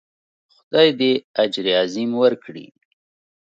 خدای 0.55 0.89
دې 0.99 1.13
اجر 1.43 1.65
عظیم 1.81 2.11
ورکړي. 2.21 2.65